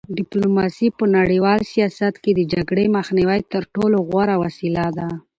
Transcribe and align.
ډیپلوماسي 0.17 0.87
په 0.97 1.05
نړیوال 1.17 1.59
سیاست 1.73 2.13
کې 2.23 2.31
د 2.35 2.41
جګړې 2.53 2.85
د 2.87 2.93
مخنیوي 2.97 3.41
تر 3.53 3.63
ټولو 3.75 3.97
غوره 4.07 4.35
وسیله 4.43 4.85
ده. 4.97 5.07